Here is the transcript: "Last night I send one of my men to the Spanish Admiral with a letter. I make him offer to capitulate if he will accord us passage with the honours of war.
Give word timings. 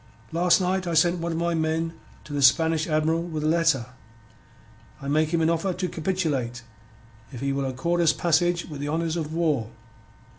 "Last 0.31 0.59
night 0.59 0.87
I 0.87 0.95
send 0.95 1.21
one 1.21 1.31
of 1.33 1.37
my 1.37 1.53
men 1.53 1.93
to 2.23 2.33
the 2.33 2.41
Spanish 2.41 2.87
Admiral 2.87 3.21
with 3.21 3.43
a 3.43 3.47
letter. 3.47 3.85
I 4.99 5.07
make 5.07 5.29
him 5.31 5.47
offer 5.47 5.73
to 5.73 5.87
capitulate 5.87 6.63
if 7.31 7.39
he 7.41 7.53
will 7.53 7.65
accord 7.65 8.01
us 8.01 8.11
passage 8.11 8.65
with 8.65 8.81
the 8.81 8.89
honours 8.89 9.15
of 9.15 9.31
war. 9.31 9.69